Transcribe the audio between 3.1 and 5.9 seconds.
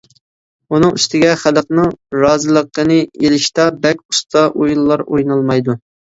ئېلىشتا بەك ئۇستا ئويۇنلار ئوينالمايدۇ.